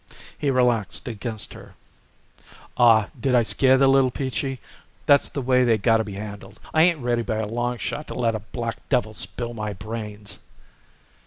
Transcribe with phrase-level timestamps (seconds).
[0.35, 1.75] He relaxed against her.
[2.75, 4.59] "Aw, did I scare the little Peachy?
[5.05, 6.59] That's the way they gotta be handled.
[6.73, 10.39] I ain't ready by a long shot to let a black devil spill my brains."